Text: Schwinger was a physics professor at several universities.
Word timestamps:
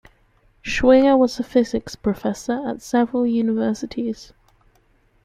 Schwinger 0.63 1.15
was 1.15 1.39
a 1.39 1.43
physics 1.43 1.95
professor 1.95 2.59
at 2.67 2.81
several 2.81 3.23
universities. 3.27 4.33